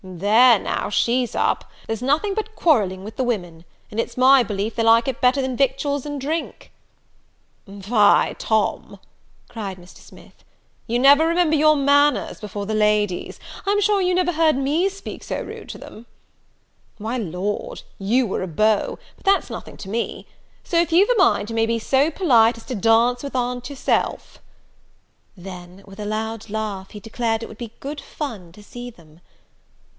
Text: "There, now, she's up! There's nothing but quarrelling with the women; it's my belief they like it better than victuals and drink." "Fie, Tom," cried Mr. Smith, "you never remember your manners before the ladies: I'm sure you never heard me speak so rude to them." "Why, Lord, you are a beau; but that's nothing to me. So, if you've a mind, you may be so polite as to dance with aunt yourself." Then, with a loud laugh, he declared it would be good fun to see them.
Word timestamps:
"There, 0.03 0.57
now, 0.57 0.89
she's 0.89 1.35
up! 1.35 1.69
There's 1.85 2.01
nothing 2.01 2.33
but 2.33 2.55
quarrelling 2.55 3.03
with 3.03 3.17
the 3.17 3.23
women; 3.23 3.65
it's 3.91 4.17
my 4.17 4.41
belief 4.41 4.73
they 4.75 4.81
like 4.81 5.07
it 5.07 5.21
better 5.21 5.43
than 5.43 5.55
victuals 5.55 6.07
and 6.07 6.19
drink." 6.19 6.71
"Fie, 7.67 8.33
Tom," 8.33 8.97
cried 9.47 9.77
Mr. 9.77 9.97
Smith, 9.97 10.43
"you 10.87 10.97
never 10.97 11.27
remember 11.27 11.55
your 11.55 11.75
manners 11.75 12.41
before 12.41 12.65
the 12.65 12.73
ladies: 12.73 13.39
I'm 13.67 13.79
sure 13.79 14.01
you 14.01 14.15
never 14.15 14.31
heard 14.31 14.55
me 14.57 14.89
speak 14.89 15.21
so 15.21 15.39
rude 15.39 15.69
to 15.69 15.77
them." 15.77 16.07
"Why, 16.97 17.17
Lord, 17.17 17.83
you 17.99 18.33
are 18.33 18.41
a 18.41 18.47
beau; 18.47 18.97
but 19.17 19.25
that's 19.25 19.51
nothing 19.51 19.77
to 19.77 19.89
me. 19.89 20.25
So, 20.63 20.77
if 20.79 20.91
you've 20.91 21.11
a 21.11 21.17
mind, 21.23 21.51
you 21.51 21.55
may 21.55 21.67
be 21.67 21.77
so 21.77 22.09
polite 22.09 22.57
as 22.57 22.65
to 22.65 22.75
dance 22.75 23.21
with 23.21 23.35
aunt 23.35 23.69
yourself." 23.69 24.39
Then, 25.37 25.83
with 25.85 25.99
a 25.99 26.05
loud 26.05 26.49
laugh, 26.49 26.89
he 26.89 26.99
declared 26.99 27.43
it 27.43 27.49
would 27.49 27.59
be 27.59 27.73
good 27.79 28.01
fun 28.01 28.51
to 28.53 28.63
see 28.63 28.89
them. 28.89 29.19